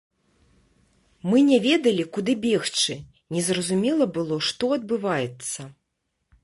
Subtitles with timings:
[1.31, 2.93] Мы не ведалі, куды бегчы,
[3.37, 5.61] не зразумела было, што адбываецца.